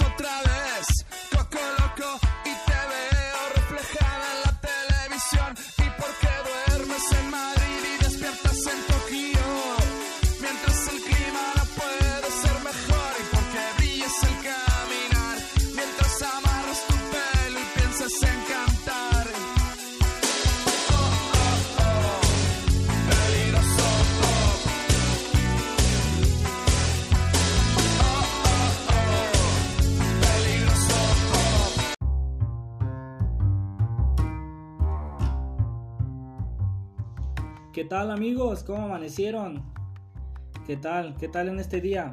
otra 0.00 0.42
vez, 0.42 0.65
¿Qué 37.76 37.84
tal 37.84 38.10
amigos? 38.10 38.62
¿Cómo 38.62 38.86
amanecieron? 38.86 39.62
¿Qué 40.66 40.78
tal? 40.78 41.14
¿Qué 41.18 41.28
tal 41.28 41.50
en 41.50 41.60
este 41.60 41.82
día? 41.82 42.10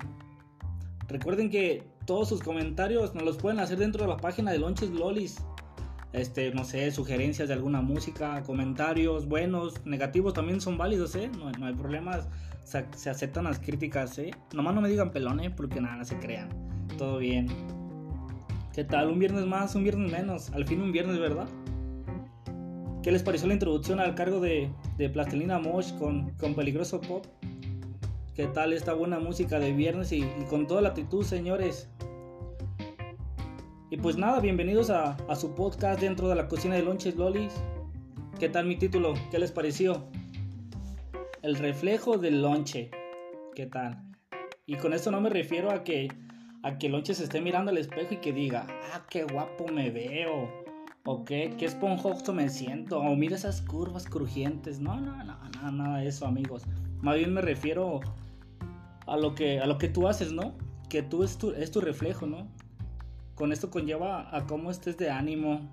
Recuerden 1.07 1.49
que 1.49 1.87
todos 2.05 2.27
sus 2.27 2.41
comentarios 2.41 3.15
nos 3.15 3.23
los 3.23 3.37
pueden 3.37 3.61
hacer 3.61 3.77
dentro 3.77 4.03
de 4.03 4.09
la 4.09 4.17
página 4.17 4.51
de 4.51 4.57
Lonches 4.57 4.89
Lolis. 4.89 5.37
Este, 6.11 6.53
no 6.53 6.65
sé, 6.65 6.91
sugerencias 6.91 7.47
de 7.47 7.53
alguna 7.53 7.81
música, 7.81 8.43
comentarios 8.43 9.25
buenos, 9.25 9.85
negativos 9.85 10.33
también 10.33 10.59
son 10.59 10.77
válidos, 10.77 11.15
¿eh? 11.15 11.31
No, 11.39 11.65
hay 11.65 11.73
problemas, 11.75 12.27
se, 12.65 13.09
aceptan 13.09 13.45
las 13.45 13.59
críticas, 13.59 14.19
¿eh? 14.19 14.31
Nomás 14.53 14.75
no 14.75 14.81
me 14.81 14.89
digan 14.89 15.11
pelón, 15.11 15.39
¿eh? 15.39 15.49
Porque 15.49 15.79
nada, 15.79 15.95
no 15.95 16.03
se 16.03 16.17
crean. 16.17 16.49
Todo 16.97 17.19
bien. 17.19 17.47
¿Qué 18.73 18.83
tal? 18.83 19.09
Un 19.09 19.17
viernes 19.17 19.45
más, 19.45 19.75
un 19.75 19.83
viernes 19.83 20.11
menos. 20.11 20.49
Al 20.49 20.67
fin 20.67 20.81
un 20.81 20.91
viernes, 20.91 21.19
¿verdad? 21.19 21.47
¿Qué 23.03 23.11
les 23.11 23.21
pareció 23.21 23.49
la 23.49 23.55
introducción 23.55 23.99
al 23.99 24.15
cargo 24.15 24.39
de, 24.39 24.69
de 24.97 25.09
Plastilina 25.09 25.59
Mosh 25.59 25.93
con, 25.97 26.29
con 26.37 26.55
Peligroso 26.55 27.01
Pop? 27.01 27.25
¿Qué 28.33 28.47
tal 28.47 28.71
esta 28.71 28.93
buena 28.93 29.19
música 29.19 29.59
de 29.59 29.73
viernes 29.73 30.13
y, 30.13 30.19
y 30.21 30.45
con 30.49 30.67
toda 30.67 30.81
la 30.81 30.89
actitud, 30.89 31.25
señores? 31.25 31.89
Y 33.89 33.97
pues 33.97 34.15
nada, 34.15 34.39
bienvenidos 34.39 34.89
a, 34.89 35.17
a 35.27 35.35
su 35.35 35.53
podcast 35.53 35.99
dentro 35.99 36.29
de 36.29 36.35
la 36.35 36.47
cocina 36.47 36.75
de 36.75 36.83
Lonches 36.83 37.17
Lolis. 37.17 37.53
¿Qué 38.39 38.47
tal 38.47 38.67
mi 38.67 38.77
título? 38.77 39.15
¿Qué 39.31 39.37
les 39.37 39.51
pareció? 39.51 40.05
El 41.41 41.55
reflejo 41.55 42.17
del 42.17 42.41
lonche. 42.41 42.89
¿Qué 43.53 43.65
tal? 43.65 44.01
Y 44.65 44.77
con 44.77 44.93
esto 44.93 45.11
no 45.11 45.19
me 45.19 45.29
refiero 45.29 45.71
a 45.71 45.83
que 45.83 46.07
a 46.63 46.77
que 46.77 46.85
el 46.85 46.93
lonche 46.93 47.13
se 47.13 47.25
esté 47.25 47.41
mirando 47.41 47.71
al 47.71 47.77
espejo 47.77 48.13
y 48.13 48.17
que 48.21 48.31
diga, 48.31 48.65
ah, 48.93 49.05
qué 49.09 49.25
guapo 49.25 49.67
me 49.67 49.91
veo. 49.91 50.63
O 51.05 51.25
qué, 51.25 51.53
qué 51.57 51.65
esponjoso 51.65 52.33
me 52.33 52.49
siento. 52.49 52.99
O 52.99 53.15
mira 53.15 53.35
esas 53.35 53.61
curvas 53.61 54.05
crujientes. 54.05 54.79
No, 54.79 54.99
no, 54.99 55.23
no, 55.23 55.37
no, 55.61 55.71
nada 55.71 55.99
de 55.99 56.07
eso, 56.07 56.25
amigos. 56.25 56.63
Más 57.01 57.15
bien 57.17 57.33
me 57.33 57.41
refiero 57.41 57.99
a 59.05 59.17
lo 59.17 59.35
que, 59.35 59.59
a 59.59 59.65
lo 59.65 59.77
que 59.77 59.89
tú 59.89 60.07
haces, 60.07 60.31
¿no? 60.31 60.53
Que 60.89 61.03
tú 61.03 61.23
es 61.23 61.37
tu, 61.37 61.51
es 61.51 61.71
tu 61.71 61.81
reflejo, 61.81 62.25
¿no? 62.25 62.47
Con 63.35 63.51
esto 63.51 63.69
conlleva 63.69 64.35
a 64.35 64.45
cómo 64.45 64.71
estés 64.71 64.97
de 64.97 65.09
ánimo, 65.09 65.69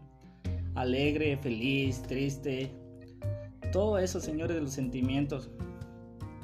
alegre, 0.75 1.37
feliz, 1.37 2.03
triste. 2.03 2.73
Todo 3.71 3.99
eso, 3.99 4.21
señores, 4.21 4.57
de 4.57 4.63
los 4.63 4.73
sentimientos. 4.73 5.51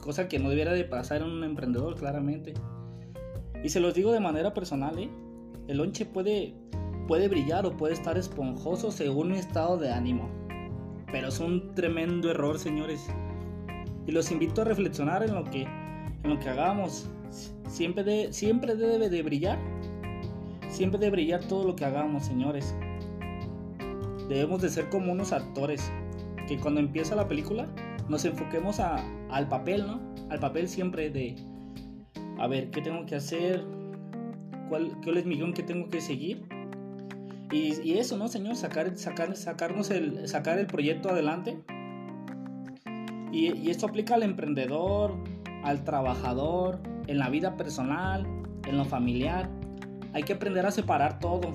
Cosa 0.01 0.29
que 0.29 0.39
no 0.39 0.51
debiera 0.51 0.73
de 0.73 0.85
pasar 0.85 1.23
en 1.23 1.29
un 1.29 1.43
emprendedor, 1.43 1.97
claramente. 1.97 2.55
Y 3.65 3.71
se 3.71 3.81
los 3.81 3.95
digo 3.95 4.13
de 4.13 4.21
manera 4.21 4.55
personal, 4.55 4.97
¿eh? 4.99 5.11
El 5.67 5.79
lonche 5.79 6.07
puede, 6.07 6.55
puede 7.07 7.29
brillar 7.29 7.67
o 7.67 7.77
puede 7.77 7.95
estar 7.95 8.19
esponjoso 8.19 8.91
según 8.91 9.33
mi 9.33 9.39
estado 9.39 9.77
de 9.77 9.93
ánimo. 9.93 10.29
Pero 11.11 11.29
es 11.29 11.41
un 11.41 11.75
tremendo 11.75 12.31
error, 12.31 12.59
señores. 12.59 13.07
Y 14.07 14.13
los 14.13 14.31
invito 14.31 14.63
a 14.63 14.65
reflexionar 14.65 15.23
en 15.23 15.35
lo 15.35 15.45
que, 15.45 15.63
en 15.63 16.31
lo 16.31 16.39
que 16.39 16.49
hagamos. 16.49 17.09
Siempre, 17.69 18.05
de, 18.05 18.33
siempre 18.33 18.75
debe 18.75 19.09
de 19.09 19.23
brillar. 19.23 19.59
Siempre 20.69 20.99
debe 20.99 21.13
brillar 21.13 21.45
todo 21.45 21.65
lo 21.65 21.77
que 21.77 21.85
hagamos, 21.85 22.25
señores. 22.25 22.75
Debemos 24.29 24.61
de 24.63 24.69
ser 24.69 24.89
como 24.89 25.13
unos 25.13 25.33
actores. 25.33 25.91
Que 26.49 26.59
cuando 26.59 26.81
empieza 26.81 27.17
la 27.17 27.27
película 27.27 27.67
nos 28.09 28.25
enfoquemos 28.25 28.79
a, 28.79 29.05
al 29.31 29.49
papel, 29.49 29.87
¿no? 29.87 30.01
Al 30.31 30.39
papel 30.39 30.69
siempre 30.69 31.11
de... 31.11 31.37
A 32.39 32.47
ver, 32.47 32.71
¿qué 32.71 32.83
tengo 32.83 33.07
que 33.07 33.17
hacer? 33.17 33.65
¿Cuál, 34.69 34.97
¿Cuál 35.03 35.17
es 35.17 35.27
mi 35.27 35.37
guion 35.37 35.53
que 35.53 35.63
tengo 35.63 35.89
que 35.89 36.01
seguir? 36.01 36.47
Y, 37.53 37.99
eso, 37.99 38.17
¿no, 38.17 38.27
señor? 38.29 38.57
Sacar, 38.57 38.97
sacar, 38.97 39.37
sacarnos 39.37 39.91
el, 39.91 40.27
sacar 40.29 40.59
el 40.59 40.67
proyecto 40.67 41.11
adelante. 41.11 41.63
Y, 43.33 43.53
y, 43.57 43.71
esto 43.71 43.87
aplica 43.87 44.15
al 44.15 44.25
emprendedor, 44.25 45.17
al 45.63 45.85
trabajador, 45.85 46.81
en 47.07 47.19
la 47.19 47.29
vida 47.29 47.57
personal, 47.57 48.27
en 48.67 48.77
lo 48.77 48.85
familiar. 48.85 49.49
Hay 50.13 50.25
que 50.25 50.33
aprender 50.33 50.67
a 50.67 50.71
separar 50.71 51.21
todo. 51.21 51.53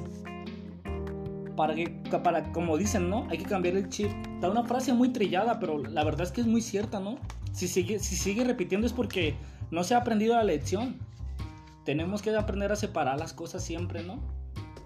Para 1.57 1.75
que, 1.75 1.89
para, 2.23 2.51
como 2.53 2.77
dicen, 2.77 3.09
¿no? 3.09 3.27
Hay 3.29 3.37
que 3.37 3.45
cambiar 3.45 3.75
el 3.75 3.89
chip. 3.89 4.11
Da 4.39 4.49
una 4.49 4.63
frase 4.63 4.93
muy 4.93 5.09
trillada, 5.09 5.59
pero 5.59 5.77
la 5.77 6.03
verdad 6.03 6.21
es 6.21 6.31
que 6.31 6.41
es 6.41 6.47
muy 6.47 6.61
cierta, 6.61 6.99
¿no? 6.99 7.17
Si 7.51 7.67
sigue, 7.67 7.99
si 7.99 8.15
sigue 8.15 8.45
repitiendo 8.45 8.87
es 8.87 8.93
porque 8.93 9.35
no 9.71 9.83
se 9.83 9.93
ha 9.93 9.97
aprendido 9.97 10.35
la 10.35 10.43
lección. 10.45 10.95
Tenemos 11.83 12.21
que 12.21 12.33
aprender 12.33 12.71
a 12.71 12.77
separar 12.77 13.19
las 13.19 13.33
cosas 13.33 13.63
siempre, 13.63 14.03
¿no? 14.03 14.19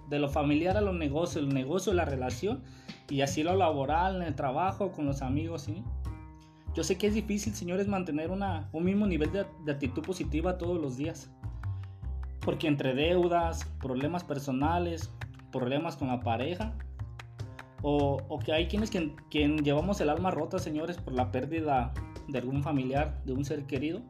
De 0.09 0.19
lo 0.19 0.29
familiar 0.29 0.77
a 0.77 0.81
lo 0.81 0.93
negocio, 0.93 1.41
el 1.41 1.49
negocio, 1.49 1.93
la 1.93 2.05
relación 2.05 2.63
y 3.09 3.21
así 3.21 3.43
lo 3.43 3.55
laboral, 3.55 4.17
en 4.17 4.23
el 4.23 4.35
trabajo, 4.35 4.91
con 4.91 5.05
los 5.05 5.21
amigos, 5.21 5.63
¿sí? 5.63 5.83
Yo 6.73 6.83
sé 6.83 6.97
que 6.97 7.07
es 7.07 7.13
difícil, 7.13 7.53
señores, 7.53 7.87
mantener 7.87 8.31
una, 8.31 8.69
un 8.73 8.83
mismo 8.83 9.07
nivel 9.07 9.31
de, 9.31 9.45
de 9.63 9.71
actitud 9.71 10.03
positiva 10.03 10.57
todos 10.57 10.79
los 10.79 10.97
días. 10.97 11.31
Porque 12.41 12.67
entre 12.67 12.93
deudas, 12.93 13.65
problemas 13.79 14.23
personales, 14.23 15.11
problemas 15.51 15.95
con 15.95 16.09
la 16.09 16.19
pareja, 16.19 16.73
o, 17.81 18.17
o 18.27 18.39
que 18.39 18.51
hay 18.51 18.67
quienes 18.67 18.89
que, 18.89 19.15
quien 19.29 19.63
llevamos 19.63 20.01
el 20.01 20.09
alma 20.09 20.31
rota, 20.31 20.59
señores, 20.59 20.97
por 20.97 21.13
la 21.13 21.31
pérdida 21.31 21.93
de 22.27 22.39
algún 22.39 22.63
familiar, 22.63 23.21
de 23.25 23.33
un 23.33 23.45
ser 23.45 23.65
querido. 23.65 24.01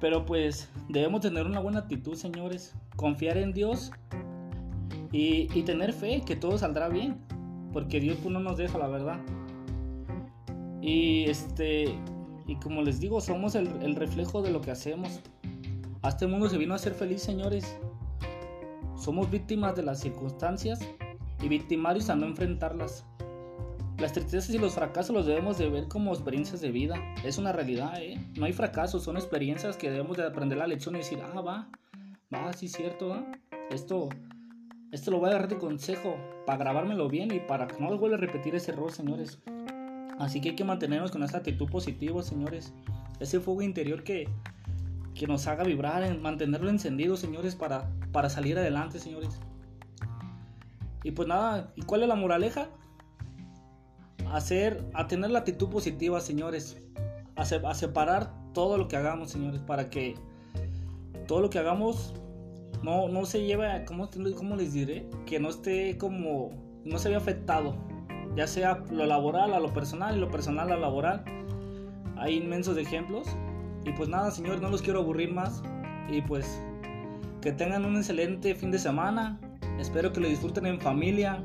Pero 0.00 0.26
pues 0.26 0.70
debemos 0.88 1.20
tener 1.20 1.46
una 1.46 1.60
buena 1.60 1.80
actitud, 1.80 2.14
señores. 2.16 2.74
Confiar 2.96 3.36
en 3.36 3.52
Dios 3.52 3.92
y, 5.12 5.48
y, 5.54 5.62
tener 5.62 5.92
fe 5.92 6.22
que 6.26 6.36
todo 6.36 6.58
saldrá 6.58 6.88
bien. 6.88 7.18
Porque 7.72 8.00
Dios 8.00 8.18
pues, 8.22 8.32
no 8.32 8.40
nos 8.40 8.56
deja, 8.56 8.78
la 8.78 8.88
verdad. 8.88 9.20
Y 10.80 11.24
este. 11.24 11.94
Y 12.46 12.56
como 12.56 12.82
les 12.82 13.00
digo, 13.00 13.20
somos 13.20 13.54
el, 13.54 13.68
el 13.82 13.96
reflejo 13.96 14.40
de 14.40 14.50
lo 14.50 14.60
que 14.60 14.70
hacemos. 14.70 15.20
A 16.02 16.10
este 16.10 16.26
mundo 16.26 16.48
se 16.48 16.58
vino 16.58 16.74
a 16.74 16.78
ser 16.78 16.94
feliz, 16.94 17.22
señores. 17.22 17.76
Somos 18.96 19.30
víctimas 19.30 19.76
de 19.76 19.82
las 19.82 20.00
circunstancias 20.00 20.80
y 21.42 21.48
victimarios 21.48 22.08
a 22.08 22.16
no 22.16 22.26
enfrentarlas. 22.26 23.04
Las 23.98 24.12
tristezas 24.12 24.50
y 24.50 24.58
los 24.58 24.74
fracasos 24.74 25.14
los 25.14 25.26
debemos 25.26 25.56
de 25.58 25.70
ver 25.70 25.88
como 25.88 26.12
experiencias 26.12 26.60
de 26.60 26.70
vida. 26.70 26.96
Es 27.24 27.38
una 27.38 27.52
realidad, 27.52 28.00
¿eh? 28.00 28.20
No 28.36 28.44
hay 28.44 28.52
fracasos, 28.52 29.02
son 29.04 29.16
experiencias 29.16 29.76
que 29.76 29.90
debemos 29.90 30.16
de 30.16 30.26
aprender 30.26 30.58
la 30.58 30.66
lección 30.66 30.94
y 30.94 30.98
decir, 30.98 31.18
ah, 31.22 31.40
va, 31.40 31.70
va, 32.32 32.52
sí 32.52 32.68
cierto, 32.68 33.16
¿eh? 33.16 33.24
Esto, 33.70 34.08
esto 34.92 35.10
lo 35.10 35.18
voy 35.18 35.28
a 35.28 35.30
agarrar 35.30 35.48
de 35.48 35.58
consejo 35.58 36.16
para 36.46 36.58
grabármelo 36.58 37.08
bien 37.08 37.34
y 37.34 37.40
para 37.40 37.66
que 37.66 37.78
no 37.80 37.90
lo 37.90 37.98
vuelva 37.98 38.16
a 38.16 38.20
repetir 38.20 38.54
ese 38.54 38.72
error, 38.72 38.92
señores. 38.92 39.38
Así 40.18 40.40
que 40.40 40.50
hay 40.50 40.56
que 40.56 40.64
mantenernos 40.64 41.10
con 41.10 41.22
esa 41.22 41.38
actitud 41.38 41.68
positiva, 41.68 42.22
señores. 42.22 42.72
Ese 43.20 43.40
fuego 43.40 43.62
interior 43.62 44.02
que, 44.04 44.28
que 45.14 45.26
nos 45.26 45.46
haga 45.46 45.64
vibrar, 45.64 46.18
mantenerlo 46.18 46.70
encendido, 46.70 47.16
señores, 47.16 47.54
para, 47.54 47.90
para 48.12 48.30
salir 48.30 48.58
adelante, 48.58 48.98
señores. 48.98 49.40
Y 51.02 51.10
pues 51.12 51.28
nada, 51.28 51.72
¿y 51.76 51.82
cuál 51.82 52.02
es 52.02 52.08
la 52.08 52.14
moraleja? 52.14 52.68
hacer, 54.32 54.84
a 54.94 55.06
tener 55.06 55.30
la 55.30 55.40
actitud 55.40 55.68
positiva, 55.68 56.20
señores. 56.20 56.76
A, 57.36 57.44
se, 57.44 57.56
a, 57.56 57.74
separar 57.74 58.32
todo 58.52 58.78
lo 58.78 58.88
que 58.88 58.96
hagamos, 58.96 59.30
señores, 59.30 59.60
para 59.60 59.90
que 59.90 60.14
todo 61.26 61.40
lo 61.40 61.50
que 61.50 61.58
hagamos 61.58 62.14
no, 62.82 63.08
no 63.08 63.24
se 63.24 63.44
lleve, 63.44 63.84
¿cómo, 63.84 64.08
¿cómo 64.36 64.56
les 64.56 64.72
diré? 64.72 65.08
Que 65.26 65.38
no 65.40 65.48
esté 65.48 65.96
como, 65.98 66.50
no 66.84 66.98
se 66.98 67.08
vea 67.08 67.18
afectado. 67.18 67.76
Ya 68.34 68.46
sea 68.46 68.84
lo 68.90 69.06
laboral 69.06 69.54
a 69.54 69.60
lo 69.60 69.72
personal 69.72 70.16
y 70.16 70.20
lo 70.20 70.30
personal 70.30 70.70
a 70.70 70.74
lo 70.74 70.80
laboral. 70.80 71.24
Hay 72.16 72.36
inmensos 72.36 72.76
ejemplos. 72.76 73.26
Y 73.84 73.92
pues 73.92 74.08
nada, 74.08 74.30
señores, 74.30 74.60
no 74.60 74.68
los 74.68 74.82
quiero 74.82 75.00
aburrir 75.00 75.32
más. 75.32 75.62
Y 76.10 76.20
pues 76.22 76.62
que 77.40 77.52
tengan 77.52 77.84
un 77.84 77.96
excelente 77.96 78.54
fin 78.54 78.70
de 78.70 78.78
semana. 78.78 79.40
Espero 79.78 80.12
que 80.12 80.20
lo 80.20 80.28
disfruten 80.28 80.66
en 80.66 80.80
familia, 80.80 81.42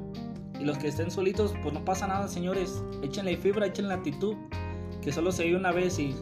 y 0.61 0.63
los 0.63 0.77
que 0.77 0.89
estén 0.89 1.09
solitos, 1.09 1.55
pues 1.63 1.73
no 1.73 1.83
pasa 1.83 2.05
nada, 2.05 2.27
señores. 2.27 2.83
Échenle 3.01 3.35
fibra, 3.35 3.65
échenle 3.65 3.95
actitud. 3.95 4.35
Que 5.01 5.11
solo 5.11 5.31
se 5.31 5.45
vive 5.45 5.57
una 5.57 5.71
vez 5.71 5.97
y 5.97 6.15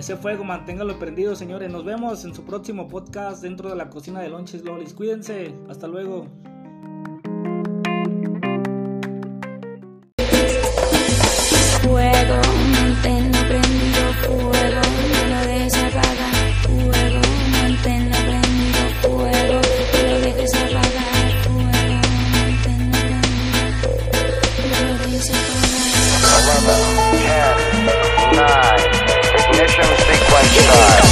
ese 0.00 0.16
fuego, 0.16 0.44
manténgalo 0.44 0.98
prendido, 0.98 1.36
señores. 1.36 1.70
Nos 1.70 1.84
vemos 1.84 2.24
en 2.24 2.34
su 2.34 2.42
próximo 2.42 2.88
podcast 2.88 3.42
dentro 3.42 3.68
de 3.68 3.76
la 3.76 3.90
cocina 3.90 4.20
de 4.20 4.30
Lonches 4.30 4.64
Lolis. 4.64 4.94
Cuídense. 4.94 5.54
Hasta 5.68 5.86
luego. 5.88 6.26
Fuego, 11.82 12.40
manténlo 12.72 13.38
prendido, 13.46 14.12
fuego. 14.24 14.80
Fuego, 16.62 17.20
manténlo 17.60 18.16
prendido, 18.24 18.82
fuego, 19.02 19.60
Ignition 29.70 29.96
sequence 29.98 30.50
start. 30.64 31.09